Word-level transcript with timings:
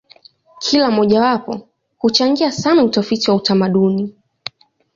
Kila 0.59 0.91
mojawapo 0.91 1.67
huchangia 1.97 2.51
sana 2.51 2.83
utafiti 2.83 3.31
wa 3.31 3.37
utamaduni. 3.37 4.15